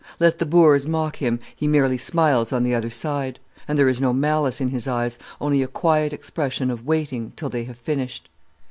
[0.19, 4.01] Let the boors mock him, he merely smiles on the other side, and there is
[4.01, 8.27] no malice in his eyes, only a quiet expression of waiting till they have finished.